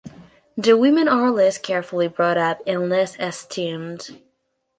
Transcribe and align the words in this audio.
The 0.57 0.75
women 0.75 1.07
are 1.07 1.29
less 1.29 1.59
carefully 1.59 2.07
brought 2.07 2.35
up 2.35 2.61
and 2.65 2.89
less 2.89 3.15
esteemed. 3.19 4.19